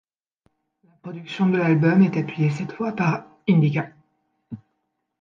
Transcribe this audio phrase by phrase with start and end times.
[0.83, 3.87] La production de l'album est appuyée cette fois par Indica.